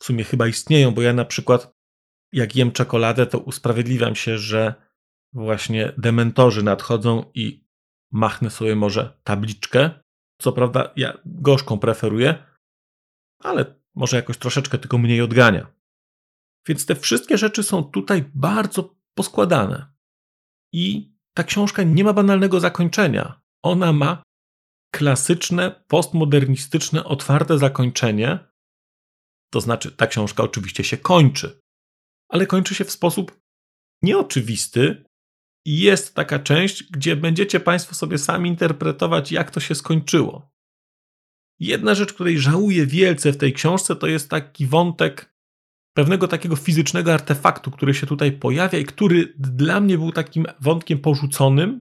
w 0.00 0.04
sumie 0.04 0.24
chyba 0.24 0.46
istnieją, 0.46 0.90
bo 0.90 1.02
ja 1.02 1.12
na 1.12 1.24
przykład, 1.24 1.72
jak 2.32 2.56
jem 2.56 2.72
czekoladę, 2.72 3.26
to 3.26 3.38
usprawiedliwiam 3.38 4.14
się, 4.14 4.38
że 4.38 4.74
właśnie 5.32 5.92
dementorzy 5.98 6.62
nadchodzą 6.62 7.30
i 7.34 7.64
machnę 8.10 8.50
sobie 8.50 8.76
może 8.76 9.20
tabliczkę. 9.24 10.07
Co 10.40 10.52
prawda, 10.52 10.92
ja 10.96 11.18
gorzką 11.24 11.78
preferuję, 11.78 12.44
ale 13.42 13.74
może 13.94 14.16
jakoś 14.16 14.38
troszeczkę 14.38 14.78
tylko 14.78 14.98
mniej 14.98 15.20
odgania. 15.20 15.66
Więc 16.68 16.86
te 16.86 16.94
wszystkie 16.94 17.38
rzeczy 17.38 17.62
są 17.62 17.84
tutaj 17.84 18.30
bardzo 18.34 18.96
poskładane. 19.14 19.92
I 20.72 21.14
ta 21.36 21.44
książka 21.44 21.82
nie 21.82 22.04
ma 22.04 22.12
banalnego 22.12 22.60
zakończenia. 22.60 23.40
Ona 23.62 23.92
ma 23.92 24.22
klasyczne, 24.94 25.84
postmodernistyczne, 25.88 27.04
otwarte 27.04 27.58
zakończenie. 27.58 28.38
To 29.52 29.60
znaczy, 29.60 29.92
ta 29.92 30.06
książka 30.06 30.42
oczywiście 30.42 30.84
się 30.84 30.96
kończy, 30.96 31.60
ale 32.28 32.46
kończy 32.46 32.74
się 32.74 32.84
w 32.84 32.90
sposób 32.90 33.40
nieoczywisty. 34.02 35.04
Jest 35.70 36.14
taka 36.14 36.38
część, 36.38 36.90
gdzie 36.90 37.16
będziecie 37.16 37.60
Państwo 37.60 37.94
sobie 37.94 38.18
sami 38.18 38.48
interpretować, 38.48 39.32
jak 39.32 39.50
to 39.50 39.60
się 39.60 39.74
skończyło. 39.74 40.50
Jedna 41.60 41.94
rzecz, 41.94 42.12
której 42.12 42.38
żałuję 42.38 42.86
wielce 42.86 43.32
w 43.32 43.36
tej 43.36 43.52
książce, 43.52 43.96
to 43.96 44.06
jest 44.06 44.30
taki 44.30 44.66
wątek 44.66 45.34
pewnego 45.96 46.28
takiego 46.28 46.56
fizycznego 46.56 47.14
artefaktu, 47.14 47.70
który 47.70 47.94
się 47.94 48.06
tutaj 48.06 48.32
pojawia 48.32 48.78
i 48.78 48.84
który 48.84 49.34
dla 49.38 49.80
mnie 49.80 49.98
był 49.98 50.12
takim 50.12 50.46
wątkiem 50.60 50.98
porzuconym. 50.98 51.78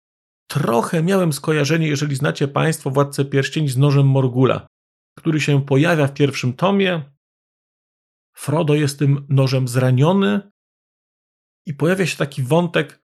Trochę 0.48 1.04
miałem 1.04 1.34
skojarzenie, 1.34 1.88
jeżeli 1.88 2.16
znacie 2.16 2.48
Państwo 2.48 2.90
Władcę 2.90 3.26
Pierścieni 3.26 3.70
z 3.70 3.78
nożem 3.78 4.08
Morgula, 4.08 4.68
który 5.18 5.42
się 5.42 5.66
pojawia 5.66 6.08
w 6.08 6.14
pierwszym 6.14 6.54
tomie. 6.54 7.02
Frodo 8.36 8.76
jest 8.76 9.00
tym 9.00 9.26
nożem 9.30 9.68
zraniony 9.68 10.52
i 11.66 11.74
pojawia 11.74 12.06
się 12.06 12.18
taki 12.18 12.44
wątek 12.44 13.01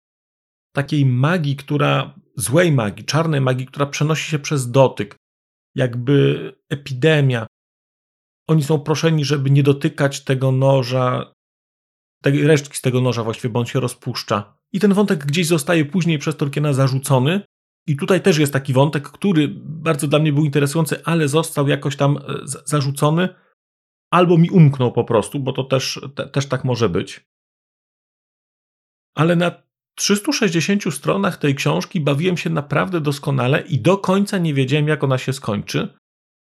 takiej 0.76 1.06
magii, 1.06 1.56
która, 1.56 2.14
złej 2.36 2.72
magii, 2.72 3.04
czarnej 3.04 3.40
magii, 3.40 3.66
która 3.66 3.86
przenosi 3.86 4.30
się 4.30 4.38
przez 4.38 4.70
dotyk, 4.70 5.16
jakby 5.74 6.52
epidemia, 6.68 7.46
oni 8.48 8.62
są 8.62 8.80
proszeni, 8.80 9.24
żeby 9.24 9.50
nie 9.50 9.62
dotykać 9.62 10.24
tego 10.24 10.52
noża, 10.52 11.32
tej 12.22 12.46
resztki 12.46 12.76
z 12.76 12.80
tego 12.80 13.00
noża 13.00 13.24
właściwie, 13.24 13.52
bo 13.52 13.60
on 13.60 13.66
się 13.66 13.80
rozpuszcza. 13.80 14.56
I 14.72 14.80
ten 14.80 14.94
wątek 14.94 15.26
gdzieś 15.26 15.46
zostaje 15.46 15.84
później 15.84 16.18
przez 16.18 16.36
Tolkiena 16.36 16.72
zarzucony. 16.72 17.40
I 17.88 17.96
tutaj 17.96 18.22
też 18.22 18.38
jest 18.38 18.52
taki 18.52 18.72
wątek, 18.72 19.08
który 19.08 19.48
bardzo 19.64 20.08
dla 20.08 20.18
mnie 20.18 20.32
był 20.32 20.44
interesujący, 20.44 21.04
ale 21.04 21.28
został 21.28 21.68
jakoś 21.68 21.96
tam 21.96 22.16
e, 22.16 22.20
zarzucony, 22.44 23.28
albo 24.10 24.38
mi 24.38 24.50
umknął 24.50 24.92
po 24.92 25.04
prostu, 25.04 25.40
bo 25.40 25.52
to 25.52 25.64
też, 25.64 26.00
te, 26.14 26.28
też 26.28 26.46
tak 26.46 26.64
może 26.64 26.88
być. 26.88 27.26
Ale 29.14 29.36
na 29.36 29.65
360 29.96 30.94
stronach 30.94 31.36
tej 31.36 31.54
książki 31.54 32.00
bawiłem 32.00 32.36
się 32.36 32.50
naprawdę 32.50 33.00
doskonale 33.00 33.60
i 33.60 33.78
do 33.78 33.98
końca 33.98 34.38
nie 34.38 34.54
wiedziałem, 34.54 34.88
jak 34.88 35.04
ona 35.04 35.18
się 35.18 35.32
skończy 35.32 35.88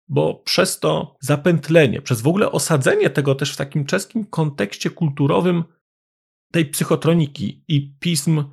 bo 0.10 0.34
przez 0.34 0.80
to 0.80 1.18
zapętlenie, 1.22 2.02
przez 2.02 2.22
w 2.22 2.28
ogóle 2.28 2.52
osadzenie 2.52 3.10
tego 3.10 3.36
też 3.36 3.54
w 3.54 3.58
takim 3.58 3.86
czeskim 3.86 4.26
kontekście 4.26 4.90
kulturowym 4.90 5.64
tej 6.52 6.66
psychotroniki 6.66 7.64
i 7.68 7.96
pism 8.00 8.44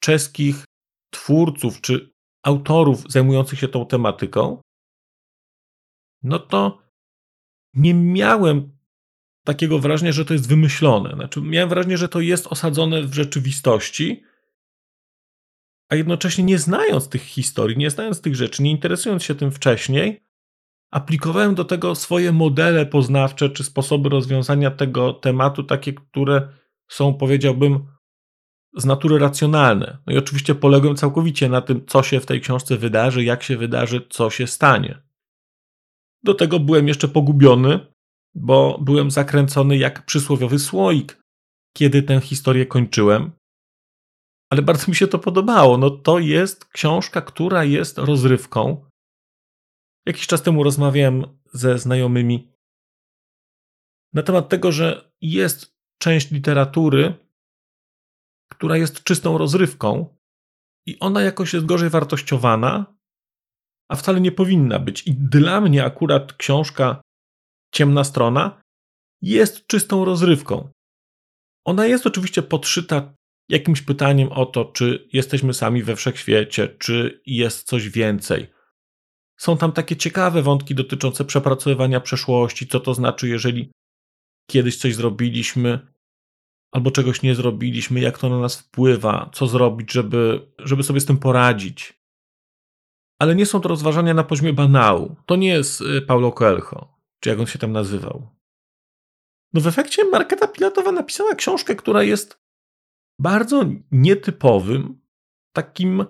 czeskich 0.00 0.64
twórców 1.10 1.80
czy 1.80 2.12
autorów 2.42 3.12
zajmujących 3.12 3.58
się 3.58 3.68
tą 3.68 3.86
tematyką, 3.86 4.60
no 6.22 6.38
to 6.38 6.82
nie 7.74 7.94
miałem 7.94 8.78
takiego 9.44 9.78
wrażenia, 9.78 10.12
że 10.12 10.24
to 10.24 10.34
jest 10.34 10.48
wymyślone. 10.48 11.14
Znaczy, 11.14 11.40
miałem 11.40 11.68
wrażenie, 11.68 11.98
że 11.98 12.08
to 12.08 12.20
jest 12.20 12.46
osadzone 12.46 13.02
w 13.02 13.14
rzeczywistości, 13.14 14.24
a 15.92 15.94
jednocześnie 15.94 16.44
nie 16.44 16.58
znając 16.58 17.08
tych 17.08 17.22
historii, 17.22 17.76
nie 17.76 17.90
znając 17.90 18.20
tych 18.20 18.34
rzeczy, 18.34 18.62
nie 18.62 18.70
interesując 18.70 19.22
się 19.22 19.34
tym 19.34 19.52
wcześniej, 19.52 20.22
aplikowałem 20.90 21.54
do 21.54 21.64
tego 21.64 21.94
swoje 21.94 22.32
modele 22.32 22.86
poznawcze 22.86 23.50
czy 23.50 23.64
sposoby 23.64 24.08
rozwiązania 24.08 24.70
tego 24.70 25.12
tematu, 25.12 25.62
takie, 25.62 25.92
które 25.92 26.48
są, 26.88 27.14
powiedziałbym, 27.14 27.86
z 28.76 28.84
natury 28.84 29.18
racjonalne. 29.18 29.98
No 30.06 30.12
i 30.12 30.18
oczywiście 30.18 30.54
poległem 30.54 30.96
całkowicie 30.96 31.48
na 31.48 31.60
tym, 31.60 31.86
co 31.86 32.02
się 32.02 32.20
w 32.20 32.26
tej 32.26 32.40
książce 32.40 32.76
wydarzy, 32.76 33.24
jak 33.24 33.42
się 33.42 33.56
wydarzy, 33.56 34.06
co 34.10 34.30
się 34.30 34.46
stanie. 34.46 35.02
Do 36.22 36.34
tego 36.34 36.60
byłem 36.60 36.88
jeszcze 36.88 37.08
pogubiony, 37.08 37.86
bo 38.34 38.78
byłem 38.82 39.10
zakręcony 39.10 39.76
jak 39.76 40.06
przysłowiowy 40.06 40.58
słoik 40.58 41.22
kiedy 41.76 42.02
tę 42.02 42.20
historię 42.20 42.66
kończyłem, 42.66 43.32
ale 44.52 44.62
bardzo 44.62 44.86
mi 44.88 44.94
się 44.94 45.06
to 45.06 45.18
podobało. 45.18 45.78
No 45.78 45.90
to 45.90 46.18
jest 46.18 46.64
książka, 46.64 47.22
która 47.22 47.64
jest 47.64 47.98
rozrywką. 47.98 48.88
Jakiś 50.06 50.26
czas 50.26 50.42
temu 50.42 50.62
rozmawiałem 50.62 51.38
ze 51.52 51.78
znajomymi 51.78 52.52
na 54.12 54.22
temat 54.22 54.48
tego, 54.48 54.72
że 54.72 55.12
jest 55.20 55.76
część 56.02 56.30
literatury, 56.30 57.14
która 58.50 58.76
jest 58.76 59.02
czystą 59.04 59.38
rozrywką 59.38 60.16
i 60.86 60.98
ona 60.98 61.22
jakoś 61.22 61.54
jest 61.54 61.66
gorzej 61.66 61.90
wartościowana, 61.90 62.94
a 63.90 63.96
wcale 63.96 64.20
nie 64.20 64.32
powinna 64.32 64.78
być. 64.78 65.06
I 65.06 65.14
dla 65.14 65.60
mnie 65.60 65.84
akurat 65.84 66.32
książka 66.32 67.02
Ciemna 67.74 68.04
Strona 68.04 68.62
jest 69.22 69.66
czystą 69.66 70.04
rozrywką. 70.04 70.70
Ona 71.66 71.86
jest 71.86 72.06
oczywiście 72.06 72.42
podszyta 72.42 73.14
jakimś 73.48 73.82
pytaniem 73.82 74.32
o 74.32 74.46
to, 74.46 74.64
czy 74.64 75.08
jesteśmy 75.12 75.54
sami 75.54 75.82
we 75.82 75.96
wszechświecie, 75.96 76.68
czy 76.68 77.22
jest 77.26 77.66
coś 77.66 77.88
więcej. 77.88 78.46
Są 79.36 79.56
tam 79.56 79.72
takie 79.72 79.96
ciekawe 79.96 80.42
wątki 80.42 80.74
dotyczące 80.74 81.24
przepracowywania 81.24 82.00
przeszłości, 82.00 82.66
co 82.66 82.80
to 82.80 82.94
znaczy, 82.94 83.28
jeżeli 83.28 83.72
kiedyś 84.50 84.76
coś 84.76 84.94
zrobiliśmy, 84.94 85.92
albo 86.72 86.90
czegoś 86.90 87.22
nie 87.22 87.34
zrobiliśmy, 87.34 88.00
jak 88.00 88.18
to 88.18 88.28
na 88.28 88.38
nas 88.38 88.60
wpływa, 88.60 89.30
co 89.34 89.46
zrobić, 89.46 89.92
żeby, 89.92 90.52
żeby 90.58 90.82
sobie 90.82 91.00
z 91.00 91.06
tym 91.06 91.18
poradzić. 91.18 92.02
Ale 93.18 93.34
nie 93.34 93.46
są 93.46 93.60
to 93.60 93.68
rozważania 93.68 94.14
na 94.14 94.24
poziomie 94.24 94.52
banału. 94.52 95.16
To 95.26 95.36
nie 95.36 95.48
jest 95.48 95.80
y, 95.80 96.02
Paulo 96.02 96.32
Coelho, 96.32 96.98
czy 97.20 97.28
jak 97.28 97.40
on 97.40 97.46
się 97.46 97.58
tam 97.58 97.72
nazywał. 97.72 98.28
No 99.52 99.60
w 99.60 99.66
efekcie 99.66 100.04
Marketa 100.04 100.48
Pilatowa 100.48 100.92
napisała 100.92 101.34
książkę, 101.34 101.76
która 101.76 102.02
jest 102.02 102.41
bardzo 103.18 103.64
nietypowym, 103.90 105.00
takim 105.52 106.04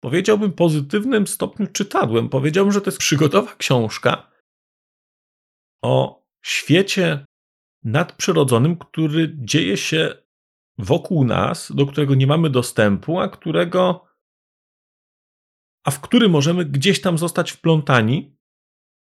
powiedziałbym 0.00 0.52
pozytywnym 0.52 1.26
stopniu 1.26 1.66
czytadłem. 1.66 2.28
Powiedziałbym, 2.28 2.72
że 2.72 2.80
to 2.80 2.90
jest 2.90 2.98
przygodowa 2.98 3.56
książka 3.56 4.30
o 5.82 6.24
świecie 6.44 7.24
nadprzyrodzonym, 7.84 8.76
który 8.76 9.32
dzieje 9.36 9.76
się 9.76 10.14
wokół 10.78 11.24
nas, 11.24 11.72
do 11.72 11.86
którego 11.86 12.14
nie 12.14 12.26
mamy 12.26 12.50
dostępu, 12.50 13.20
a 13.20 13.28
którego 13.28 14.04
a 15.84 15.90
w 15.90 16.00
który 16.00 16.28
możemy 16.28 16.64
gdzieś 16.64 17.00
tam 17.00 17.18
zostać 17.18 17.50
wplątani. 17.52 18.36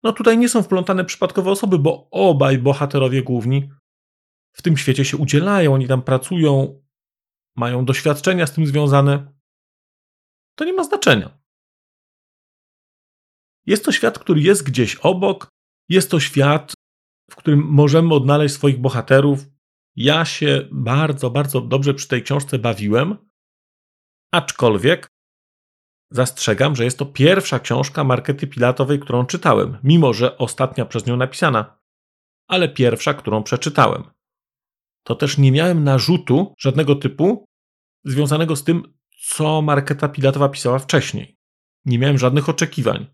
No 0.04 0.14
tutaj 0.14 0.38
nie 0.38 0.50
są 0.50 0.64
wplątane 0.64 1.06
przypadkowe 1.06 1.52
osoby, 1.52 1.80
bo 1.80 2.10
obaj 2.12 2.58
bohaterowie 2.58 3.24
główni 3.24 3.70
w 4.54 4.62
tym 4.62 4.78
świecie 4.78 5.06
się 5.06 5.18
udzielają, 5.18 5.74
oni 5.74 5.88
tam 5.88 6.02
pracują, 6.02 6.81
mają 7.62 7.86
doświadczenia 7.86 8.46
z 8.48 8.54
tym 8.54 8.66
związane. 8.66 9.14
To 10.58 10.66
nie 10.66 10.74
ma 10.74 10.84
znaczenia. 10.84 11.30
Jest 13.66 13.86
to 13.86 13.92
świat, 13.92 14.20
który 14.20 14.42
jest 14.42 14.64
gdzieś 14.64 14.96
obok, 14.96 15.50
jest 15.90 16.12
to 16.12 16.20
świat, 16.20 16.74
w 17.32 17.36
którym 17.36 17.60
możemy 17.60 18.14
odnaleźć 18.14 18.56
swoich 18.56 18.82
bohaterów. 18.82 19.40
Ja 19.96 20.26
się 20.26 20.68
bardzo, 20.72 21.30
bardzo 21.30 21.62
dobrze 21.62 21.94
przy 21.94 22.08
tej 22.08 22.24
książce 22.24 22.60
bawiłem, 22.60 23.18
aczkolwiek 24.32 25.08
zastrzegam, 26.12 26.76
że 26.76 26.84
jest 26.84 27.00
to 27.00 27.06
pierwsza 27.06 27.60
książka 27.60 28.04
Markety 28.04 28.48
Pilatowej, 28.48 29.00
którą 29.00 29.26
czytałem, 29.26 29.78
mimo 29.84 30.14
że 30.14 30.38
ostatnia 30.38 30.86
przez 30.86 31.06
nią 31.06 31.18
napisana, 31.18 31.80
ale 32.48 32.70
pierwsza, 32.70 33.14
którą 33.14 33.44
przeczytałem. 33.44 34.04
To 35.04 35.16
też 35.16 35.38
nie 35.38 35.52
miałem 35.52 35.84
narzutu 35.84 36.54
żadnego 36.60 36.96
typu 36.96 37.46
związanego 38.04 38.56
z 38.56 38.64
tym, 38.64 38.94
co 39.30 39.62
Marketa 39.62 40.10
Pilatowa 40.10 40.50
pisała 40.50 40.80
wcześniej. 40.80 41.38
Nie 41.86 42.00
miałem 42.00 42.18
żadnych 42.18 42.50
oczekiwań. 42.50 43.08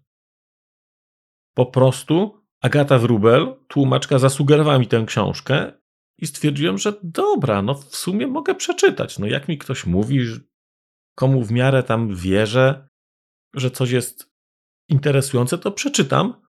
Po 1.54 1.65
prostu 1.65 2.43
Agata 2.62 2.97
Wrubel, 2.97 3.56
tłumaczka, 3.67 4.19
zasugerowała 4.19 4.80
mi 4.80 4.88
tę 4.88 5.04
książkę 5.08 5.73
i 6.17 6.28
stwierdziłem, 6.28 6.78
że 6.78 6.93
dobra, 7.04 7.62
no 7.62 7.73
w 7.73 7.95
sumie 7.95 8.28
mogę 8.28 8.56
przeczytać. 8.56 9.19
No 9.19 9.28
jak 9.28 9.47
mi 9.47 9.58
ktoś 9.58 9.86
mówi, 9.86 10.19
komu 11.15 11.43
w 11.43 11.52
miarę 11.52 11.84
tam 11.84 12.15
wierzę, 12.15 12.88
że 13.54 13.71
coś 13.71 13.91
jest 13.91 14.32
interesujące, 14.89 15.58
to 15.58 15.71
przeczytam. 15.71 16.47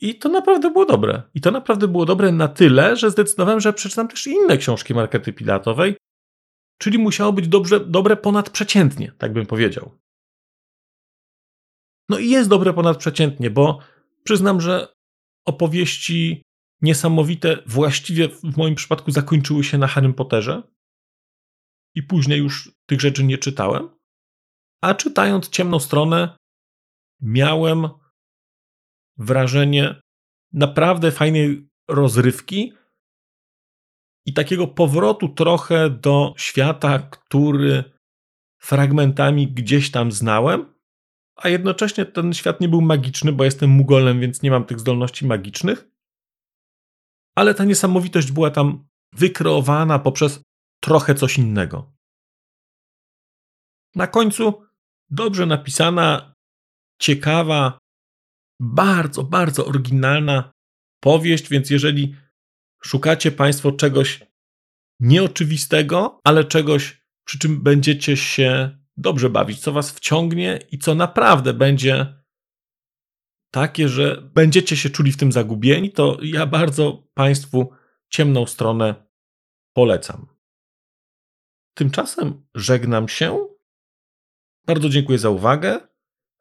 I 0.00 0.18
to 0.18 0.28
naprawdę 0.28 0.70
było 0.70 0.86
dobre. 0.86 1.22
I 1.34 1.40
to 1.40 1.50
naprawdę 1.50 1.88
było 1.88 2.04
dobre 2.04 2.32
na 2.32 2.48
tyle, 2.48 2.96
że 2.96 3.10
zdecydowałem, 3.10 3.60
że 3.60 3.72
przeczytam 3.72 4.08
też 4.08 4.26
inne 4.26 4.58
książki 4.58 4.94
Markety 4.94 5.32
Pilatowej, 5.32 5.96
czyli 6.78 6.98
musiało 6.98 7.32
być 7.32 7.48
dobrze, 7.48 7.80
dobre 7.80 8.16
ponadprzeciętnie, 8.16 9.12
tak 9.18 9.32
bym 9.32 9.46
powiedział. 9.46 9.98
No 12.08 12.18
i 12.18 12.30
jest 12.30 12.48
dobre 12.48 12.72
ponadprzeciętnie, 12.72 13.50
bo 13.50 13.78
Przyznam, 14.24 14.60
że 14.60 14.94
opowieści 15.46 16.42
niesamowite 16.80 17.62
właściwie 17.66 18.28
w 18.28 18.56
moim 18.56 18.74
przypadku 18.74 19.10
zakończyły 19.10 19.64
się 19.64 19.78
na 19.78 19.86
Harry 19.86 20.12
Potterze 20.12 20.62
i 21.94 22.02
później 22.02 22.38
już 22.38 22.72
tych 22.86 23.00
rzeczy 23.00 23.24
nie 23.24 23.38
czytałem. 23.38 23.88
A 24.80 24.94
czytając 24.94 25.48
Ciemną 25.48 25.78
Stronę 25.78 26.36
miałem 27.20 27.88
wrażenie 29.16 30.00
naprawdę 30.52 31.10
fajnej 31.10 31.68
rozrywki 31.88 32.72
i 34.26 34.32
takiego 34.32 34.66
powrotu 34.66 35.28
trochę 35.28 35.90
do 35.90 36.34
świata, 36.36 36.98
który 36.98 37.84
fragmentami 38.60 39.48
gdzieś 39.52 39.90
tam 39.90 40.12
znałem, 40.12 40.74
a 41.36 41.48
jednocześnie 41.48 42.06
ten 42.06 42.34
świat 42.34 42.60
nie 42.60 42.68
był 42.68 42.80
magiczny, 42.80 43.32
bo 43.32 43.44
jestem 43.44 43.70
mugolem, 43.70 44.20
więc 44.20 44.42
nie 44.42 44.50
mam 44.50 44.64
tych 44.64 44.80
zdolności 44.80 45.26
magicznych. 45.26 45.88
Ale 47.36 47.54
ta 47.54 47.64
niesamowitość 47.64 48.32
była 48.32 48.50
tam 48.50 48.88
wykreowana 49.12 49.98
poprzez 49.98 50.42
trochę 50.80 51.14
coś 51.14 51.38
innego. 51.38 51.92
Na 53.94 54.06
końcu 54.06 54.62
dobrze 55.10 55.46
napisana, 55.46 56.34
ciekawa, 57.00 57.78
bardzo, 58.60 59.22
bardzo 59.22 59.66
oryginalna 59.66 60.52
powieść, 61.00 61.48
więc 61.48 61.70
jeżeli 61.70 62.16
szukacie 62.84 63.32
Państwo 63.32 63.72
czegoś 63.72 64.26
nieoczywistego, 65.00 66.20
ale 66.24 66.44
czegoś, 66.44 67.02
przy 67.24 67.38
czym 67.38 67.62
będziecie 67.62 68.16
się 68.16 68.78
dobrze 68.96 69.30
bawić, 69.30 69.60
co 69.60 69.72
was 69.72 69.92
wciągnie 69.92 70.60
i 70.70 70.78
co 70.78 70.94
naprawdę 70.94 71.54
będzie 71.54 72.22
takie, 73.50 73.88
że 73.88 74.30
będziecie 74.34 74.76
się 74.76 74.90
czuli 74.90 75.12
w 75.12 75.16
tym 75.16 75.32
zagubieni, 75.32 75.92
to 75.92 76.18
ja 76.22 76.46
bardzo 76.46 77.08
Państwu 77.14 77.72
ciemną 78.08 78.46
stronę 78.46 78.94
polecam. 79.72 80.26
Tymczasem 81.74 82.46
żegnam 82.54 83.08
się. 83.08 83.48
Bardzo 84.66 84.88
dziękuję 84.88 85.18
za 85.18 85.30
uwagę. 85.30 85.91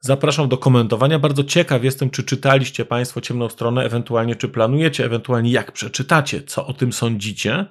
Zapraszam 0.04 0.50
do 0.50 0.58
komentowania. 0.58 1.20
Bardzo 1.20 1.44
ciekaw 1.44 1.84
jestem, 1.84 2.10
czy 2.10 2.24
czytaliście 2.24 2.86
Państwo 2.86 3.22
ciemną 3.22 3.50
stronę, 3.50 3.86
ewentualnie 3.86 4.36
czy 4.36 4.50
planujecie, 4.50 5.06
ewentualnie 5.06 5.52
jak 5.52 5.72
przeczytacie, 5.72 6.44
co 6.44 6.68
o 6.68 6.74
tym 6.74 6.94
sądzicie. 6.94 7.66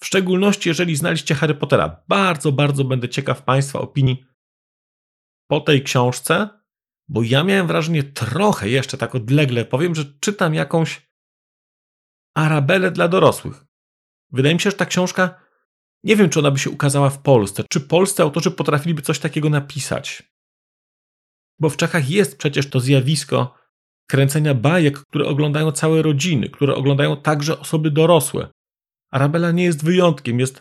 W 0.00 0.06
szczególności, 0.06 0.68
jeżeli 0.68 0.96
znaliście 0.96 1.34
Harry 1.34 1.54
Pottera. 1.54 2.04
Bardzo, 2.08 2.52
bardzo 2.52 2.84
będę 2.84 3.08
ciekaw 3.08 3.42
Państwa 3.42 3.80
opinii 3.80 4.24
po 5.50 5.60
tej 5.60 5.82
książce, 5.82 6.48
bo 7.08 7.22
ja 7.22 7.44
miałem 7.44 7.66
wrażenie 7.66 8.02
trochę 8.02 8.68
jeszcze 8.68 8.98
tak 8.98 9.14
odlegle 9.14 9.64
powiem, 9.64 9.94
że 9.94 10.04
czytam 10.20 10.54
jakąś 10.54 11.12
Arabelę 12.34 12.90
dla 12.90 13.08
dorosłych. 13.08 13.64
Wydaje 14.30 14.54
mi 14.54 14.60
się, 14.60 14.70
że 14.70 14.76
ta 14.76 14.86
książka, 14.86 15.40
nie 16.04 16.16
wiem, 16.16 16.30
czy 16.30 16.38
ona 16.38 16.50
by 16.50 16.58
się 16.58 16.70
ukazała 16.70 17.10
w 17.10 17.22
Polsce, 17.22 17.64
czy 17.70 17.80
polscy 17.80 18.22
autorzy 18.22 18.50
potrafiliby 18.50 19.02
coś 19.02 19.18
takiego 19.18 19.50
napisać. 19.50 20.31
Bo 21.58 21.68
w 21.68 21.76
Czechach 21.76 22.10
jest 22.10 22.38
przecież 22.38 22.70
to 22.70 22.80
zjawisko 22.80 23.54
kręcenia 24.06 24.54
bajek, 24.54 24.98
które 24.98 25.26
oglądają 25.26 25.72
całe 25.72 26.02
rodziny, 26.02 26.50
które 26.50 26.74
oglądają 26.74 27.16
także 27.16 27.58
osoby 27.58 27.90
dorosłe. 27.90 28.48
Arabella 29.10 29.50
nie 29.50 29.64
jest 29.64 29.84
wyjątkiem, 29.84 30.40
jest 30.40 30.60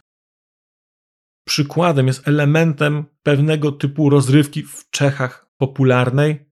przykładem, 1.48 2.08
jest 2.08 2.28
elementem 2.28 3.06
pewnego 3.24 3.72
typu 3.72 4.10
rozrywki 4.10 4.64
w 4.64 4.90
Czechach 4.90 5.52
popularnej, 5.58 6.52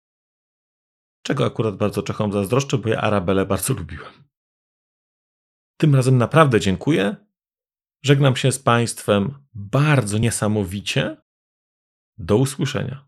czego 1.23 1.45
akurat 1.45 1.77
bardzo 1.77 2.03
Czechom 2.03 2.31
zazdroszczę, 2.31 2.77
bo 2.77 2.89
ja 2.89 3.01
Arabelę 3.01 3.45
bardzo 3.45 3.73
lubiłem. 3.73 4.13
Tym 5.77 5.95
razem 5.95 6.17
naprawdę 6.17 6.59
dziękuję. 6.59 7.15
Żegnam 8.03 8.35
się 8.35 8.51
z 8.51 8.59
Państwem 8.59 9.47
bardzo 9.53 10.17
niesamowicie. 10.17 11.17
Do 12.17 12.37
usłyszenia. 12.37 13.07